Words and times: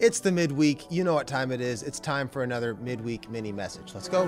It's 0.00 0.20
the 0.20 0.30
midweek. 0.30 0.86
You 0.90 1.02
know 1.02 1.14
what 1.14 1.26
time 1.26 1.50
it 1.50 1.60
is. 1.60 1.82
It's 1.82 1.98
time 1.98 2.28
for 2.28 2.44
another 2.44 2.74
midweek 2.74 3.28
mini 3.28 3.50
message. 3.50 3.94
Let's 3.94 4.08
go. 4.08 4.26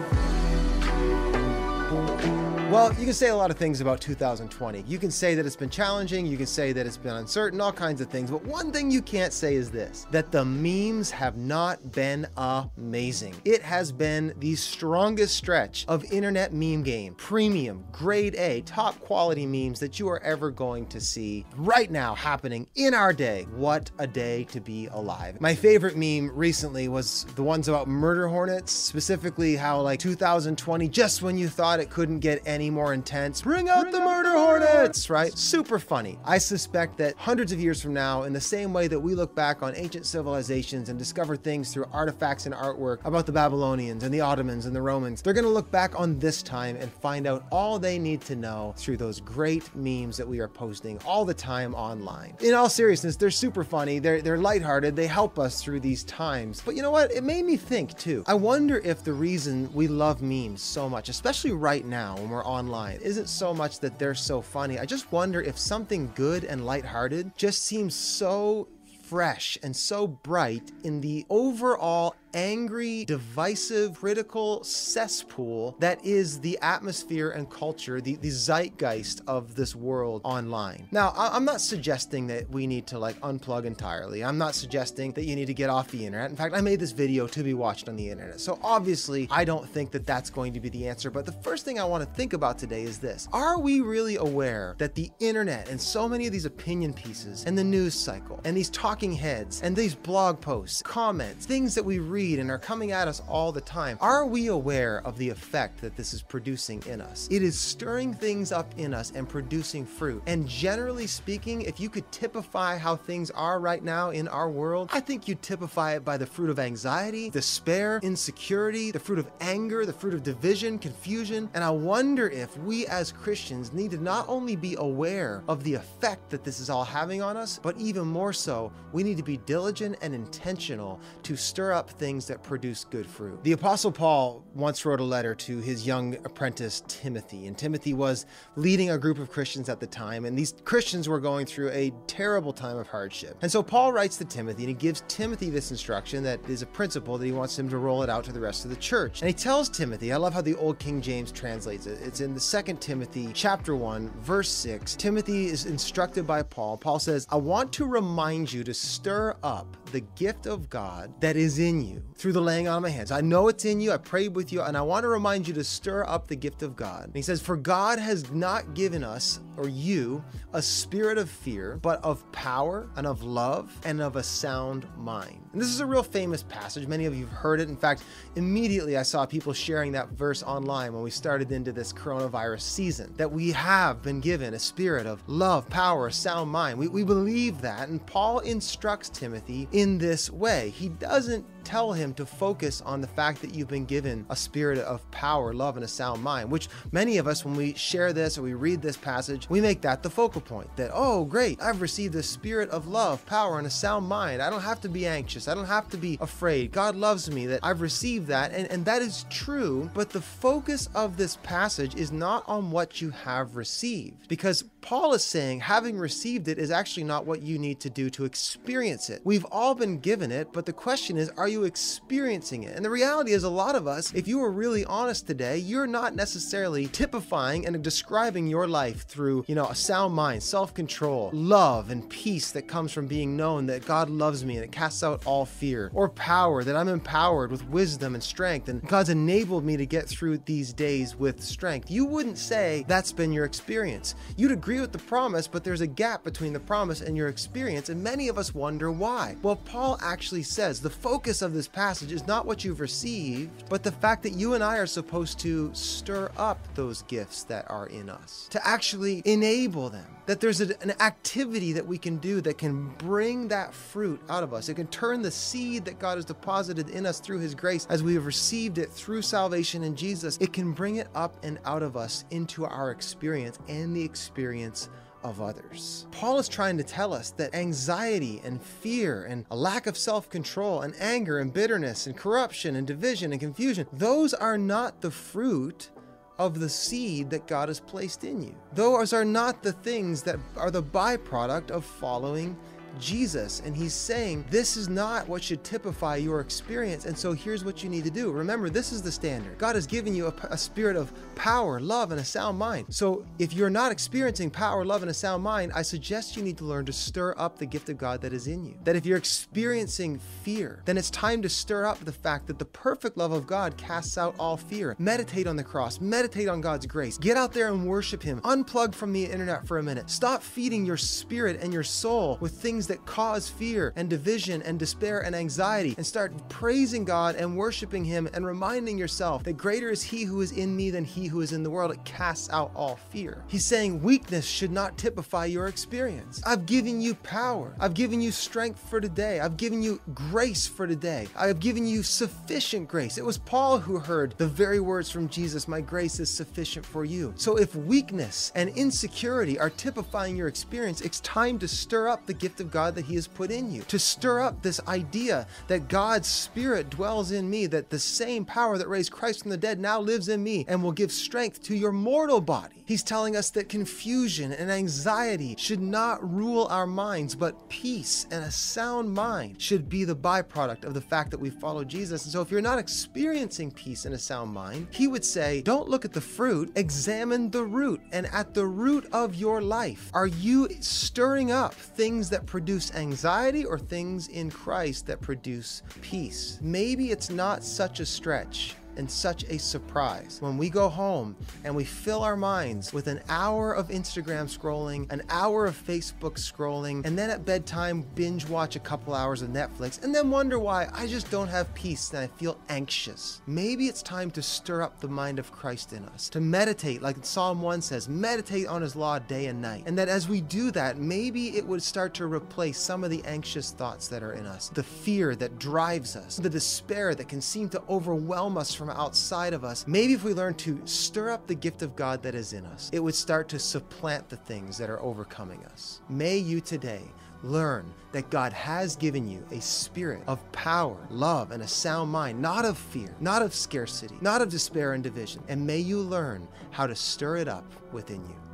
Well, 2.70 2.94
you 2.94 3.04
can 3.04 3.14
say 3.14 3.30
a 3.30 3.36
lot 3.36 3.50
of 3.50 3.56
things 3.58 3.80
about 3.80 4.00
2020. 4.00 4.84
You 4.86 4.96
can 4.96 5.10
say 5.10 5.34
that 5.34 5.44
it's 5.44 5.56
been 5.56 5.70
challenging, 5.70 6.24
you 6.24 6.36
can 6.36 6.46
say 6.46 6.72
that 6.72 6.86
it's 6.86 6.96
been 6.96 7.16
uncertain, 7.16 7.60
all 7.60 7.72
kinds 7.72 8.00
of 8.00 8.08
things. 8.08 8.30
But 8.30 8.44
one 8.44 8.70
thing 8.70 8.92
you 8.92 9.02
can't 9.02 9.32
say 9.32 9.56
is 9.56 9.72
this 9.72 10.06
that 10.12 10.30
the 10.30 10.44
memes 10.44 11.10
have 11.10 11.36
not 11.36 11.90
been 11.90 12.28
amazing. 12.36 13.34
It 13.44 13.60
has 13.62 13.90
been 13.90 14.34
the 14.38 14.54
strongest 14.54 15.34
stretch 15.34 15.84
of 15.88 16.04
internet 16.12 16.52
meme 16.52 16.84
game, 16.84 17.16
premium, 17.16 17.84
grade 17.90 18.36
A, 18.36 18.60
top 18.60 19.00
quality 19.00 19.46
memes 19.46 19.80
that 19.80 19.98
you 19.98 20.08
are 20.08 20.22
ever 20.22 20.52
going 20.52 20.86
to 20.90 21.00
see 21.00 21.44
right 21.56 21.90
now 21.90 22.14
happening 22.14 22.68
in 22.76 22.94
our 22.94 23.12
day. 23.12 23.48
What 23.50 23.90
a 23.98 24.06
day 24.06 24.44
to 24.44 24.60
be 24.60 24.86
alive. 24.92 25.40
My 25.40 25.56
favorite 25.56 25.96
meme 25.96 26.30
recently 26.36 26.86
was 26.86 27.24
the 27.34 27.42
ones 27.42 27.66
about 27.66 27.88
murder 27.88 28.28
hornets, 28.28 28.70
specifically 28.70 29.56
how, 29.56 29.80
like, 29.80 29.98
2020, 29.98 30.86
just 30.86 31.20
when 31.20 31.36
you 31.36 31.48
thought 31.48 31.80
it 31.80 31.90
couldn't 31.90 32.20
get 32.20 32.40
any 32.46 32.59
any 32.60 32.68
more 32.68 32.92
intense. 32.92 33.40
Bring 33.40 33.70
out 33.70 33.82
Bring 33.82 33.94
the 33.94 34.00
murder 34.00 34.32
hornets, 34.32 35.08
right? 35.08 35.36
Super 35.36 35.78
funny. 35.78 36.18
I 36.24 36.36
suspect 36.36 36.98
that 36.98 37.16
hundreds 37.16 37.52
of 37.52 37.58
years 37.58 37.80
from 37.80 37.94
now, 37.94 38.24
in 38.24 38.34
the 38.34 38.40
same 38.40 38.74
way 38.74 38.86
that 38.86 39.00
we 39.00 39.14
look 39.14 39.34
back 39.34 39.62
on 39.62 39.74
ancient 39.76 40.04
civilizations 40.04 40.90
and 40.90 40.98
discover 40.98 41.36
things 41.36 41.72
through 41.72 41.86
artifacts 41.90 42.44
and 42.44 42.54
artwork 42.54 43.02
about 43.06 43.24
the 43.24 43.32
Babylonians 43.32 44.04
and 44.04 44.12
the 44.12 44.20
Ottomans 44.20 44.66
and 44.66 44.76
the 44.76 44.82
Romans, 44.82 45.22
they're 45.22 45.32
to 45.40 45.48
look 45.48 45.70
back 45.70 45.98
on 45.98 46.18
this 46.18 46.42
time 46.42 46.76
and 46.76 46.92
find 46.92 47.26
out 47.26 47.46
all 47.50 47.78
they 47.78 47.98
need 47.98 48.20
to 48.22 48.36
know 48.36 48.74
through 48.76 48.98
those 48.98 49.20
great 49.20 49.74
memes 49.74 50.18
that 50.18 50.28
we 50.28 50.38
are 50.38 50.48
posting 50.48 50.98
all 51.06 51.24
the 51.24 51.32
time 51.32 51.74
online. 51.74 52.36
In 52.40 52.52
all 52.52 52.68
seriousness, 52.68 53.16
they're 53.16 53.30
super 53.30 53.64
funny. 53.64 53.98
They're 53.98 54.20
they're 54.20 54.36
lighthearted. 54.36 54.94
They 54.94 55.06
help 55.06 55.38
us 55.38 55.62
through 55.62 55.80
these 55.80 56.04
times. 56.04 56.60
But 56.62 56.76
you 56.76 56.82
know 56.82 56.90
what? 56.90 57.10
It 57.10 57.24
made 57.24 57.46
me 57.46 57.56
think 57.56 57.96
too. 57.96 58.22
I 58.26 58.34
wonder 58.34 58.78
if 58.84 59.02
the 59.02 59.14
reason 59.14 59.72
we 59.72 59.88
love 59.88 60.20
memes 60.20 60.60
so 60.60 60.88
much, 60.90 61.08
especially 61.08 61.52
right 61.52 61.86
now 61.86 62.16
when 62.16 62.28
we're 62.28 62.49
online 62.50 62.98
isn't 63.02 63.28
so 63.28 63.54
much 63.54 63.80
that 63.80 63.98
they're 63.98 64.14
so 64.14 64.42
funny. 64.42 64.78
I 64.78 64.84
just 64.84 65.10
wonder 65.12 65.40
if 65.40 65.58
something 65.58 66.12
good 66.14 66.44
and 66.44 66.66
lighthearted 66.66 67.36
just 67.36 67.62
seems 67.62 67.94
so 67.94 68.68
fresh 69.04 69.58
and 69.62 69.74
so 69.74 70.06
bright 70.06 70.70
in 70.84 71.00
the 71.00 71.24
overall 71.30 72.14
angry, 72.34 73.04
divisive, 73.04 73.98
critical 74.00 74.62
cesspool 74.64 75.76
that 75.78 76.04
is 76.04 76.40
the 76.40 76.58
atmosphere 76.62 77.30
and 77.30 77.50
culture, 77.50 78.00
the, 78.00 78.16
the 78.16 78.30
zeitgeist 78.30 79.22
of 79.26 79.54
this 79.54 79.76
world 79.76 80.20
online. 80.24 80.88
Now, 80.90 81.12
I'm 81.16 81.44
not 81.44 81.60
suggesting 81.60 82.26
that 82.28 82.50
we 82.50 82.66
need 82.66 82.86
to 82.88 82.98
like 82.98 83.20
unplug 83.20 83.64
entirely. 83.64 84.24
I'm 84.24 84.38
not 84.38 84.54
suggesting 84.54 85.12
that 85.12 85.24
you 85.24 85.36
need 85.36 85.46
to 85.46 85.54
get 85.54 85.70
off 85.70 85.90
the 85.90 86.04
internet. 86.04 86.30
In 86.30 86.36
fact, 86.36 86.54
I 86.54 86.60
made 86.60 86.80
this 86.80 86.92
video 86.92 87.26
to 87.28 87.42
be 87.42 87.54
watched 87.54 87.88
on 87.88 87.96
the 87.96 88.08
internet. 88.08 88.40
So 88.40 88.58
obviously, 88.62 89.28
I 89.30 89.44
don't 89.44 89.68
think 89.68 89.90
that 89.92 90.06
that's 90.06 90.30
going 90.30 90.52
to 90.54 90.60
be 90.60 90.68
the 90.68 90.88
answer. 90.88 91.10
But 91.10 91.26
the 91.26 91.32
first 91.32 91.64
thing 91.64 91.78
I 91.78 91.84
want 91.84 92.02
to 92.04 92.14
think 92.14 92.32
about 92.32 92.58
today 92.58 92.82
is 92.82 92.98
this 92.98 93.28
Are 93.32 93.58
we 93.58 93.80
really 93.80 94.16
aware 94.16 94.74
that 94.78 94.94
the 94.94 95.10
internet 95.20 95.68
and 95.68 95.80
so 95.80 96.08
many 96.08 96.26
of 96.26 96.32
these 96.32 96.44
opinion 96.44 96.92
pieces 96.92 97.44
and 97.44 97.56
the 97.56 97.64
news 97.64 97.94
cycle 97.94 98.40
and 98.44 98.56
these 98.56 98.70
talking 98.70 99.12
heads 99.12 99.60
and 99.62 99.76
these 99.76 99.94
blog 99.94 100.40
posts, 100.40 100.82
comments, 100.82 101.46
things 101.46 101.74
that 101.74 101.84
we 101.84 101.98
read, 101.98 102.19
read 102.20 102.38
and 102.38 102.50
are 102.50 102.58
coming 102.58 102.92
at 102.92 103.08
us 103.08 103.22
all 103.28 103.50
the 103.50 103.62
time, 103.62 103.96
are 103.98 104.26
we 104.26 104.48
aware 104.48 105.00
of 105.06 105.16
the 105.16 105.30
effect 105.30 105.80
that 105.80 105.96
this 105.96 106.12
is 106.12 106.20
producing 106.20 106.82
in 106.86 107.00
us? 107.00 107.26
It 107.30 107.42
is 107.42 107.58
stirring 107.58 108.12
things 108.12 108.52
up 108.52 108.70
in 108.76 108.92
us 108.92 109.10
and 109.14 109.26
producing 109.26 109.86
fruit. 109.86 110.22
And 110.26 110.46
generally 110.46 111.06
speaking, 111.06 111.62
if 111.62 111.80
you 111.80 111.88
could 111.88 112.10
typify 112.12 112.76
how 112.76 112.94
things 112.94 113.30
are 113.30 113.58
right 113.58 113.82
now 113.82 114.10
in 114.10 114.28
our 114.28 114.50
world, 114.50 114.90
I 114.92 115.00
think 115.00 115.28
you 115.28 115.34
typify 115.34 115.94
it 115.96 116.04
by 116.04 116.18
the 116.18 116.26
fruit 116.26 116.50
of 116.50 116.58
anxiety, 116.58 117.30
despair, 117.30 118.00
insecurity, 118.02 118.90
the 118.90 119.00
fruit 119.00 119.18
of 119.18 119.30
anger, 119.40 119.86
the 119.86 119.94
fruit 119.94 120.12
of 120.12 120.22
division, 120.22 120.78
confusion. 120.78 121.48
And 121.54 121.64
I 121.64 121.70
wonder 121.70 122.28
if 122.28 122.54
we 122.58 122.86
as 122.88 123.12
Christians 123.12 123.72
need 123.72 123.92
to 123.92 124.02
not 124.02 124.28
only 124.28 124.56
be 124.56 124.74
aware 124.78 125.42
of 125.48 125.64
the 125.64 125.72
effect 125.72 126.28
that 126.28 126.44
this 126.44 126.60
is 126.60 126.68
all 126.68 126.84
having 126.84 127.22
on 127.22 127.38
us, 127.38 127.58
but 127.62 127.78
even 127.78 128.06
more 128.06 128.34
so, 128.34 128.70
we 128.92 129.02
need 129.02 129.16
to 129.16 129.22
be 129.22 129.38
diligent 129.38 129.96
and 130.02 130.14
intentional 130.14 131.00
to 131.22 131.34
stir 131.34 131.72
up 131.72 131.88
things 131.88 132.09
things 132.10 132.26
that 132.26 132.42
produce 132.42 132.82
good 132.82 133.06
fruit. 133.06 133.38
The 133.44 133.52
Apostle 133.52 133.92
Paul 133.92 134.44
once 134.52 134.84
wrote 134.84 134.98
a 134.98 135.04
letter 135.04 135.32
to 135.32 135.58
his 135.58 135.86
young 135.86 136.16
apprentice 136.24 136.82
Timothy, 136.88 137.46
and 137.46 137.56
Timothy 137.56 137.94
was 137.94 138.26
leading 138.56 138.90
a 138.90 138.98
group 138.98 139.20
of 139.20 139.30
Christians 139.30 139.68
at 139.68 139.78
the 139.78 139.86
time, 139.86 140.24
and 140.24 140.36
these 140.36 140.54
Christians 140.64 141.08
were 141.08 141.20
going 141.20 141.46
through 141.46 141.70
a 141.70 141.92
terrible 142.08 142.52
time 142.52 142.76
of 142.76 142.88
hardship. 142.88 143.36
And 143.42 143.52
so 143.52 143.62
Paul 143.62 143.92
writes 143.92 144.16
to 144.16 144.24
Timothy, 144.24 144.64
and 144.64 144.70
he 144.70 144.74
gives 144.74 145.04
Timothy 145.06 145.50
this 145.50 145.70
instruction 145.70 146.24
that 146.24 146.40
is 146.48 146.62
a 146.62 146.66
principle 146.66 147.16
that 147.16 147.24
he 147.24 147.30
wants 147.30 147.56
him 147.56 147.68
to 147.68 147.78
roll 147.78 148.02
it 148.02 148.10
out 148.10 148.24
to 148.24 148.32
the 148.32 148.40
rest 148.40 148.64
of 148.64 148.72
the 148.72 148.76
church. 148.78 149.20
And 149.20 149.28
he 149.28 149.34
tells 149.34 149.68
Timothy, 149.68 150.12
I 150.12 150.16
love 150.16 150.34
how 150.34 150.42
the 150.42 150.56
old 150.56 150.80
King 150.80 151.00
James 151.00 151.30
translates 151.30 151.86
it. 151.86 152.00
It's 152.02 152.20
in 152.20 152.34
the 152.34 152.40
second 152.40 152.80
Timothy 152.80 153.30
chapter 153.34 153.76
1, 153.76 154.10
verse 154.18 154.50
6. 154.50 154.96
Timothy 154.96 155.46
is 155.46 155.66
instructed 155.66 156.26
by 156.26 156.42
Paul. 156.42 156.76
Paul 156.76 156.98
says, 156.98 157.24
I 157.30 157.36
want 157.36 157.72
to 157.74 157.86
remind 157.86 158.52
you 158.52 158.64
to 158.64 158.74
stir 158.74 159.36
up 159.44 159.76
the 159.90 160.00
gift 160.00 160.46
of 160.46 160.70
God 160.70 161.12
that 161.20 161.36
is 161.36 161.58
in 161.58 161.82
you 161.82 162.02
through 162.14 162.32
the 162.32 162.40
laying 162.40 162.68
on 162.68 162.78
of 162.78 162.82
my 162.82 162.88
hands. 162.90 163.10
I 163.10 163.20
know 163.20 163.48
it's 163.48 163.64
in 163.64 163.80
you. 163.80 163.92
I 163.92 163.96
prayed 163.96 164.34
with 164.34 164.52
you, 164.52 164.62
and 164.62 164.76
I 164.76 164.82
want 164.82 165.04
to 165.04 165.08
remind 165.08 165.48
you 165.48 165.54
to 165.54 165.64
stir 165.64 166.04
up 166.06 166.28
the 166.28 166.36
gift 166.36 166.62
of 166.62 166.76
God. 166.76 167.04
And 167.04 167.16
he 167.16 167.22
says, 167.22 167.40
For 167.40 167.56
God 167.56 167.98
has 167.98 168.30
not 168.30 168.74
given 168.74 169.02
us 169.02 169.40
or 169.56 169.68
you 169.68 170.24
a 170.52 170.62
spirit 170.62 171.18
of 171.18 171.28
fear, 171.28 171.78
but 171.82 172.02
of 172.02 172.30
power 172.32 172.88
and 172.96 173.06
of 173.06 173.22
love 173.22 173.78
and 173.84 174.00
of 174.00 174.16
a 174.16 174.22
sound 174.22 174.86
mind. 174.96 175.40
And 175.52 175.60
this 175.60 175.68
is 175.68 175.80
a 175.80 175.86
real 175.86 176.02
famous 176.02 176.42
passage. 176.44 176.86
Many 176.86 177.06
of 177.06 177.14
you 177.14 177.26
have 177.26 177.34
heard 177.34 177.60
it. 177.60 177.68
In 177.68 177.76
fact, 177.76 178.04
immediately 178.36 178.96
I 178.96 179.02
saw 179.02 179.26
people 179.26 179.52
sharing 179.52 179.92
that 179.92 180.10
verse 180.10 180.42
online 180.42 180.92
when 180.92 181.02
we 181.02 181.10
started 181.10 181.50
into 181.50 181.72
this 181.72 181.92
coronavirus 181.92 182.60
season 182.60 183.12
that 183.16 183.30
we 183.30 183.50
have 183.52 184.02
been 184.02 184.20
given 184.20 184.54
a 184.54 184.58
spirit 184.58 185.06
of 185.06 185.22
love, 185.26 185.68
power, 185.68 186.08
sound 186.10 186.50
mind. 186.50 186.78
We, 186.78 186.88
we 186.88 187.04
believe 187.04 187.60
that. 187.62 187.88
And 187.88 188.04
Paul 188.06 188.40
instructs 188.40 189.08
Timothy 189.08 189.68
in 189.72 189.79
this 189.98 190.30
way. 190.30 190.70
He 190.70 190.88
doesn't 190.88 191.44
tell 191.70 191.92
him 191.92 192.12
to 192.12 192.26
focus 192.26 192.82
on 192.84 193.00
the 193.00 193.06
fact 193.06 193.40
that 193.40 193.54
you've 193.54 193.68
been 193.68 193.84
given 193.84 194.26
a 194.28 194.34
spirit 194.34 194.76
of 194.78 195.08
power, 195.12 195.52
love, 195.52 195.76
and 195.76 195.84
a 195.84 195.88
sound 195.88 196.20
mind, 196.20 196.50
which 196.50 196.68
many 196.90 197.16
of 197.16 197.28
us, 197.28 197.44
when 197.44 197.54
we 197.54 197.72
share 197.74 198.12
this 198.12 198.36
or 198.36 198.42
we 198.42 198.54
read 198.54 198.82
this 198.82 198.96
passage, 198.96 199.48
we 199.48 199.60
make 199.60 199.80
that 199.80 200.02
the 200.02 200.10
focal 200.10 200.40
point 200.40 200.68
that, 200.74 200.90
oh, 200.92 201.24
great, 201.24 201.62
I've 201.62 201.80
received 201.80 202.12
the 202.12 202.24
spirit 202.24 202.68
of 202.70 202.88
love, 202.88 203.24
power, 203.24 203.56
and 203.56 203.68
a 203.68 203.70
sound 203.70 204.08
mind. 204.08 204.42
I 204.42 204.50
don't 204.50 204.62
have 204.62 204.80
to 204.80 204.88
be 204.88 205.06
anxious. 205.06 205.46
I 205.46 205.54
don't 205.54 205.66
have 205.66 205.88
to 205.90 205.96
be 205.96 206.18
afraid. 206.20 206.72
God 206.72 206.96
loves 206.96 207.30
me, 207.30 207.46
that 207.46 207.60
I've 207.62 207.82
received 207.82 208.26
that. 208.26 208.50
And, 208.50 208.68
and 208.68 208.84
that 208.86 209.00
is 209.00 209.24
true. 209.30 209.88
But 209.94 210.10
the 210.10 210.20
focus 210.20 210.88
of 210.92 211.16
this 211.16 211.36
passage 211.44 211.94
is 211.94 212.10
not 212.10 212.42
on 212.48 212.72
what 212.72 213.00
you 213.00 213.10
have 213.10 213.54
received 213.54 214.26
because 214.26 214.64
Paul 214.80 215.14
is 215.14 215.22
saying 215.22 215.60
having 215.60 215.98
received 215.98 216.48
it 216.48 216.58
is 216.58 216.70
actually 216.70 217.04
not 217.04 217.26
what 217.26 217.42
you 217.42 217.58
need 217.58 217.80
to 217.80 217.90
do 217.90 218.10
to 218.10 218.24
experience 218.24 219.10
it. 219.10 219.20
We've 219.24 219.44
all 219.52 219.74
been 219.74 220.00
given 220.00 220.32
it, 220.32 220.52
but 220.52 220.66
the 220.66 220.72
question 220.72 221.16
is, 221.16 221.28
are 221.36 221.46
you 221.46 221.59
experiencing 221.64 222.64
it? 222.64 222.76
And 222.76 222.84
the 222.84 222.90
reality 222.90 223.32
is, 223.32 223.44
a 223.44 223.50
lot 223.50 223.74
of 223.74 223.86
us, 223.86 224.12
if 224.14 224.28
you 224.28 224.38
were 224.38 224.50
really 224.50 224.84
honest 224.84 225.26
today, 225.26 225.58
you're 225.58 225.86
not 225.86 226.14
necessarily 226.14 226.86
typifying 226.86 227.66
and 227.66 227.82
describing 227.82 228.46
your 228.46 228.66
life 228.66 229.06
through, 229.06 229.44
you 229.48 229.54
know, 229.54 229.66
a 229.66 229.74
sound 229.74 230.14
mind, 230.14 230.42
self 230.42 230.74
control, 230.74 231.30
love, 231.32 231.90
and 231.90 232.08
peace 232.10 232.50
that 232.52 232.68
comes 232.68 232.92
from 232.92 233.06
being 233.06 233.36
known 233.36 233.66
that 233.66 233.86
God 233.86 234.10
loves 234.10 234.44
me 234.44 234.56
and 234.56 234.64
it 234.64 234.72
casts 234.72 235.02
out 235.02 235.26
all 235.26 235.44
fear, 235.44 235.90
or 235.94 236.08
power 236.08 236.64
that 236.64 236.76
I'm 236.76 236.88
empowered 236.88 237.50
with 237.50 237.68
wisdom 237.68 238.14
and 238.14 238.22
strength 238.22 238.68
and 238.68 238.86
God's 238.86 239.10
enabled 239.10 239.64
me 239.64 239.76
to 239.76 239.86
get 239.86 240.08
through 240.08 240.38
these 240.38 240.72
days 240.72 241.16
with 241.16 241.42
strength. 241.42 241.90
You 241.90 242.04
wouldn't 242.04 242.38
say 242.38 242.84
that's 242.88 243.12
been 243.12 243.32
your 243.32 243.44
experience. 243.44 244.14
You'd 244.36 244.52
agree 244.52 244.80
with 244.80 244.92
the 244.92 244.98
promise, 244.98 245.46
but 245.46 245.64
there's 245.64 245.80
a 245.80 245.86
gap 245.86 246.24
between 246.24 246.52
the 246.52 246.60
promise 246.60 247.00
and 247.00 247.16
your 247.16 247.28
experience, 247.28 247.88
and 247.88 248.02
many 248.02 248.28
of 248.28 248.38
us 248.38 248.54
wonder 248.54 248.90
why. 248.90 249.36
Well, 249.42 249.56
Paul 249.56 249.98
actually 250.02 250.42
says 250.42 250.80
the 250.80 250.90
focus 250.90 251.39
of 251.42 251.52
this 251.52 251.68
passage 251.68 252.12
is 252.12 252.26
not 252.26 252.46
what 252.46 252.64
you've 252.64 252.80
received, 252.80 253.64
but 253.68 253.82
the 253.82 253.92
fact 253.92 254.22
that 254.22 254.32
you 254.32 254.54
and 254.54 254.64
I 254.64 254.78
are 254.78 254.86
supposed 254.86 255.38
to 255.40 255.70
stir 255.74 256.30
up 256.36 256.58
those 256.74 257.02
gifts 257.02 257.44
that 257.44 257.70
are 257.70 257.86
in 257.86 258.08
us, 258.08 258.48
to 258.50 258.66
actually 258.66 259.22
enable 259.24 259.90
them. 259.90 260.06
That 260.26 260.40
there's 260.40 260.60
an 260.60 260.92
activity 261.00 261.72
that 261.72 261.84
we 261.84 261.98
can 261.98 262.18
do 262.18 262.40
that 262.42 262.56
can 262.56 262.88
bring 262.98 263.48
that 263.48 263.74
fruit 263.74 264.20
out 264.28 264.44
of 264.44 264.54
us. 264.54 264.68
It 264.68 264.74
can 264.74 264.86
turn 264.86 265.22
the 265.22 265.30
seed 265.30 265.84
that 265.86 265.98
God 265.98 266.18
has 266.18 266.24
deposited 266.24 266.90
in 266.90 267.04
us 267.04 267.18
through 267.18 267.40
His 267.40 267.54
grace 267.54 267.86
as 267.90 268.02
we 268.02 268.14
have 268.14 268.26
received 268.26 268.78
it 268.78 268.90
through 268.90 269.22
salvation 269.22 269.82
in 269.82 269.96
Jesus. 269.96 270.38
It 270.40 270.52
can 270.52 270.72
bring 270.72 270.96
it 270.96 271.08
up 271.16 271.36
and 271.42 271.58
out 271.64 271.82
of 271.82 271.96
us 271.96 272.24
into 272.30 272.64
our 272.64 272.92
experience 272.92 273.58
and 273.68 273.96
the 273.96 274.02
experience 274.02 274.88
of 275.22 275.40
others. 275.40 276.06
Paul 276.12 276.38
is 276.38 276.48
trying 276.48 276.78
to 276.78 276.84
tell 276.84 277.12
us 277.12 277.30
that 277.32 277.54
anxiety 277.54 278.40
and 278.44 278.62
fear 278.62 279.24
and 279.24 279.44
a 279.50 279.56
lack 279.56 279.86
of 279.86 279.96
self 279.96 280.28
control 280.30 280.82
and 280.82 280.94
anger 280.98 281.38
and 281.38 281.52
bitterness 281.52 282.06
and 282.06 282.16
corruption 282.16 282.76
and 282.76 282.86
division 282.86 283.32
and 283.32 283.40
confusion, 283.40 283.86
those 283.92 284.34
are 284.34 284.58
not 284.58 285.00
the 285.00 285.10
fruit 285.10 285.90
of 286.38 286.58
the 286.58 286.68
seed 286.68 287.28
that 287.28 287.46
God 287.46 287.68
has 287.68 287.80
placed 287.80 288.24
in 288.24 288.42
you. 288.42 288.54
Those 288.72 289.12
are 289.12 289.26
not 289.26 289.62
the 289.62 289.72
things 289.72 290.22
that 290.22 290.38
are 290.56 290.70
the 290.70 290.82
byproduct 290.82 291.70
of 291.70 291.84
following 291.84 292.56
Jesus 292.98 293.60
and 293.64 293.76
he's 293.76 293.94
saying 293.94 294.44
this 294.50 294.76
is 294.76 294.88
not 294.88 295.28
what 295.28 295.42
should 295.42 295.62
typify 295.64 296.16
your 296.16 296.40
experience. 296.40 297.06
And 297.06 297.16
so 297.16 297.32
here's 297.32 297.64
what 297.64 297.82
you 297.82 297.90
need 297.90 298.04
to 298.04 298.10
do. 298.10 298.30
Remember, 298.30 298.68
this 298.68 298.92
is 298.92 299.02
the 299.02 299.12
standard. 299.12 299.58
God 299.58 299.74
has 299.74 299.86
given 299.86 300.14
you 300.14 300.26
a, 300.26 300.34
a 300.50 300.58
spirit 300.58 300.96
of 300.96 301.12
power, 301.34 301.80
love, 301.80 302.10
and 302.10 302.20
a 302.20 302.24
sound 302.24 302.58
mind. 302.58 302.86
So 302.90 303.24
if 303.38 303.52
you're 303.52 303.70
not 303.70 303.92
experiencing 303.92 304.50
power, 304.50 304.84
love, 304.84 305.02
and 305.02 305.10
a 305.10 305.14
sound 305.14 305.42
mind, 305.42 305.72
I 305.74 305.82
suggest 305.82 306.36
you 306.36 306.42
need 306.42 306.58
to 306.58 306.64
learn 306.64 306.86
to 306.86 306.92
stir 306.92 307.34
up 307.36 307.58
the 307.58 307.66
gift 307.66 307.88
of 307.88 307.98
God 307.98 308.20
that 308.22 308.32
is 308.32 308.46
in 308.46 308.64
you. 308.64 308.74
That 308.84 308.96
if 308.96 309.06
you're 309.06 309.18
experiencing 309.18 310.18
fear, 310.42 310.82
then 310.84 310.98
it's 310.98 311.10
time 311.10 311.42
to 311.42 311.48
stir 311.48 311.86
up 311.86 311.98
the 312.04 312.12
fact 312.12 312.46
that 312.46 312.58
the 312.58 312.64
perfect 312.64 313.16
love 313.16 313.32
of 313.32 313.46
God 313.46 313.76
casts 313.76 314.18
out 314.18 314.34
all 314.38 314.56
fear. 314.56 314.96
Meditate 314.98 315.46
on 315.46 315.56
the 315.56 315.64
cross, 315.64 316.00
meditate 316.00 316.48
on 316.48 316.60
God's 316.60 316.86
grace. 316.86 317.18
Get 317.18 317.36
out 317.36 317.52
there 317.52 317.68
and 317.68 317.86
worship 317.86 318.22
Him. 318.22 318.40
Unplug 318.42 318.94
from 318.94 319.12
the 319.12 319.24
internet 319.24 319.66
for 319.66 319.78
a 319.78 319.82
minute. 319.82 320.10
Stop 320.10 320.42
feeding 320.42 320.84
your 320.84 320.96
spirit 320.96 321.60
and 321.62 321.72
your 321.72 321.82
soul 321.82 322.38
with 322.40 322.52
things 322.52 322.79
that 322.88 323.04
cause 323.06 323.48
fear 323.48 323.92
and 323.96 324.08
division 324.08 324.62
and 324.62 324.78
despair 324.78 325.20
and 325.20 325.34
anxiety 325.34 325.94
and 325.96 326.06
start 326.06 326.32
praising 326.48 327.04
God 327.04 327.36
and 327.36 327.56
worshiping 327.56 328.04
Him 328.04 328.28
and 328.32 328.46
reminding 328.46 328.98
yourself 328.98 329.44
that 329.44 329.54
greater 329.54 329.90
is 329.90 330.02
He 330.02 330.24
who 330.24 330.40
is 330.40 330.52
in 330.52 330.74
me 330.74 330.90
than 330.90 331.04
He 331.04 331.26
who 331.26 331.40
is 331.40 331.52
in 331.52 331.62
the 331.62 331.70
world. 331.70 331.92
It 331.92 332.04
casts 332.04 332.50
out 332.50 332.70
all 332.74 332.96
fear. 333.10 333.42
He's 333.46 333.66
saying 333.66 334.02
weakness 334.02 334.46
should 334.46 334.72
not 334.72 334.98
typify 334.98 335.46
your 335.46 335.66
experience. 335.66 336.42
I've 336.44 336.66
given 336.66 337.00
you 337.00 337.14
power. 337.14 337.74
I've 337.78 337.94
given 337.94 338.20
you 338.20 338.30
strength 338.30 338.78
for 338.88 339.00
today. 339.00 339.40
I've 339.40 339.56
given 339.56 339.82
you 339.82 340.00
grace 340.14 340.66
for 340.66 340.86
today. 340.86 341.28
I 341.36 341.46
have 341.46 341.60
given 341.60 341.86
you 341.86 342.02
sufficient 342.02 342.88
grace. 342.88 343.18
It 343.18 343.24
was 343.24 343.38
Paul 343.38 343.78
who 343.78 343.98
heard 343.98 344.34
the 344.38 344.46
very 344.46 344.80
words 344.80 345.10
from 345.10 345.28
Jesus, 345.28 345.68
My 345.68 345.80
grace 345.80 346.20
is 346.20 346.30
sufficient 346.30 346.84
for 346.84 347.04
you. 347.04 347.32
So 347.36 347.56
if 347.56 347.74
weakness 347.74 348.52
and 348.54 348.70
insecurity 348.70 349.58
are 349.58 349.70
typifying 349.70 350.36
your 350.36 350.48
experience, 350.48 351.00
it's 351.00 351.20
time 351.20 351.58
to 351.58 351.68
stir 351.68 352.08
up 352.08 352.26
the 352.26 352.34
gift 352.34 352.60
of 352.60 352.69
God 352.70 352.94
that 352.94 353.04
He 353.04 353.14
has 353.14 353.26
put 353.26 353.50
in 353.50 353.70
you, 353.70 353.82
to 353.82 353.98
stir 353.98 354.40
up 354.40 354.62
this 354.62 354.80
idea 354.86 355.46
that 355.68 355.88
God's 355.88 356.28
Spirit 356.28 356.90
dwells 356.90 357.32
in 357.32 357.48
me, 357.48 357.66
that 357.66 357.90
the 357.90 357.98
same 357.98 358.44
power 358.44 358.78
that 358.78 358.88
raised 358.88 359.12
Christ 359.12 359.42
from 359.42 359.50
the 359.50 359.56
dead 359.56 359.78
now 359.78 360.00
lives 360.00 360.28
in 360.28 360.42
me 360.42 360.64
and 360.68 360.82
will 360.82 360.92
give 360.92 361.12
strength 361.12 361.62
to 361.64 361.76
your 361.76 361.92
mortal 361.92 362.40
body. 362.40 362.76
He's 362.86 363.02
telling 363.04 363.36
us 363.36 363.50
that 363.50 363.68
confusion 363.68 364.52
and 364.52 364.68
anxiety 364.68 365.54
should 365.56 365.80
not 365.80 366.28
rule 366.28 366.66
our 366.70 366.88
minds, 366.88 367.36
but 367.36 367.68
peace 367.68 368.26
and 368.32 368.42
a 368.42 368.50
sound 368.50 369.12
mind 369.12 369.62
should 369.62 369.88
be 369.88 370.02
the 370.02 370.16
byproduct 370.16 370.84
of 370.84 370.94
the 370.94 371.00
fact 371.00 371.30
that 371.30 371.38
we 371.38 371.50
follow 371.50 371.84
Jesus. 371.84 372.24
And 372.24 372.32
so 372.32 372.40
if 372.40 372.50
you're 372.50 372.60
not 372.60 372.80
experiencing 372.80 373.70
peace 373.70 374.06
and 374.06 374.14
a 374.14 374.18
sound 374.18 374.52
mind, 374.52 374.88
he 374.90 375.06
would 375.06 375.24
say, 375.24 375.62
don't 375.62 375.88
look 375.88 376.04
at 376.04 376.12
the 376.12 376.20
fruit, 376.20 376.72
examine 376.74 377.50
the 377.50 377.62
root. 377.62 378.00
And 378.10 378.26
at 378.26 378.54
the 378.54 378.66
root 378.66 379.06
of 379.12 379.36
your 379.36 379.62
life, 379.62 380.10
are 380.12 380.26
you 380.26 380.68
stirring 380.80 381.52
up 381.52 381.74
things 381.74 382.28
that 382.30 382.44
produce 382.60 382.94
anxiety 382.94 383.64
or 383.64 383.78
things 383.78 384.28
in 384.28 384.50
Christ 384.50 385.06
that 385.06 385.18
produce 385.22 385.82
peace? 386.02 386.58
Maybe 386.60 387.10
it's 387.10 387.30
not 387.30 387.64
such 387.64 388.00
a 388.00 388.04
stretch 388.04 388.76
and 388.96 389.10
such 389.10 389.44
a 389.44 389.58
surprise 389.58 390.38
when 390.40 390.56
we 390.56 390.70
go 390.70 390.88
home 390.88 391.36
and 391.64 391.74
we 391.74 391.84
fill 391.84 392.22
our 392.22 392.36
minds 392.36 392.92
with 392.92 393.06
an 393.06 393.20
hour 393.28 393.72
of 393.72 393.88
Instagram 393.88 394.44
scrolling, 394.44 395.10
an 395.10 395.22
hour 395.28 395.66
of 395.66 395.76
Facebook 395.76 396.34
scrolling, 396.34 397.04
and 397.04 397.18
then 397.18 397.30
at 397.30 397.44
bedtime 397.44 398.04
binge 398.14 398.48
watch 398.48 398.76
a 398.76 398.80
couple 398.80 399.14
hours 399.14 399.42
of 399.42 399.50
Netflix, 399.50 400.02
and 400.02 400.14
then 400.14 400.30
wonder 400.30 400.58
why 400.58 400.88
I 400.92 401.06
just 401.06 401.30
don't 401.30 401.48
have 401.48 401.72
peace 401.74 402.10
and 402.10 402.18
I 402.18 402.26
feel 402.38 402.58
anxious. 402.68 403.40
Maybe 403.46 403.86
it's 403.86 404.02
time 404.02 404.30
to 404.32 404.42
stir 404.42 404.82
up 404.82 405.00
the 405.00 405.08
mind 405.08 405.38
of 405.38 405.52
Christ 405.52 405.92
in 405.92 406.04
us, 406.06 406.28
to 406.30 406.40
meditate, 406.40 407.02
like 407.02 407.16
Psalm 407.24 407.62
1 407.62 407.82
says, 407.82 408.08
meditate 408.08 408.66
on 408.66 408.82
his 408.82 408.96
law 408.96 409.18
day 409.18 409.46
and 409.46 409.60
night. 409.60 409.84
And 409.86 409.98
that 409.98 410.08
as 410.08 410.28
we 410.28 410.40
do 410.40 410.70
that, 410.72 410.98
maybe 410.98 411.56
it 411.56 411.66
would 411.66 411.82
start 411.82 412.14
to 412.14 412.26
replace 412.26 412.78
some 412.78 413.04
of 413.04 413.10
the 413.10 413.22
anxious 413.24 413.70
thoughts 413.70 414.08
that 414.08 414.22
are 414.22 414.32
in 414.32 414.46
us, 414.46 414.68
the 414.70 414.82
fear 414.82 415.34
that 415.36 415.58
drives 415.58 416.16
us, 416.16 416.36
the 416.36 416.50
despair 416.50 417.14
that 417.14 417.28
can 417.28 417.40
seem 417.40 417.68
to 417.70 417.82
overwhelm 417.88 418.56
us 418.56 418.74
from 418.80 418.88
outside 418.88 419.52
of 419.52 419.62
us, 419.62 419.86
maybe 419.86 420.14
if 420.14 420.24
we 420.24 420.32
learn 420.32 420.54
to 420.54 420.80
stir 420.86 421.28
up 421.28 421.46
the 421.46 421.54
gift 421.54 421.82
of 421.82 421.94
God 421.94 422.22
that 422.22 422.34
is 422.34 422.54
in 422.54 422.64
us, 422.64 422.88
it 422.94 423.00
would 423.00 423.14
start 423.14 423.46
to 423.50 423.58
supplant 423.58 424.30
the 424.30 424.38
things 424.38 424.78
that 424.78 424.88
are 424.88 425.02
overcoming 425.02 425.62
us. 425.66 426.00
May 426.08 426.38
you 426.38 426.62
today 426.62 427.02
learn 427.42 427.92
that 428.12 428.30
God 428.30 428.54
has 428.54 428.96
given 428.96 429.28
you 429.28 429.44
a 429.50 429.60
spirit 429.60 430.22
of 430.26 430.50
power, 430.52 430.96
love, 431.10 431.50
and 431.50 431.62
a 431.62 431.68
sound 431.68 432.10
mind, 432.10 432.40
not 432.40 432.64
of 432.64 432.78
fear, 432.78 433.14
not 433.20 433.42
of 433.42 433.54
scarcity, 433.54 434.16
not 434.22 434.40
of 434.40 434.48
despair 434.48 434.94
and 434.94 435.04
division. 435.04 435.42
And 435.48 435.66
may 435.66 435.78
you 435.78 435.98
learn 436.00 436.48
how 436.70 436.86
to 436.86 436.96
stir 436.96 437.36
it 437.36 437.48
up 437.48 437.70
within 437.92 438.24
you. 438.24 438.49